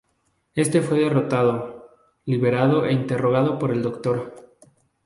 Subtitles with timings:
[0.55, 1.91] Este fue derrotado,
[2.25, 4.51] liberado e interrogado por el doctor.